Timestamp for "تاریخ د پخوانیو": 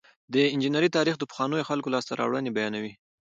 0.97-1.67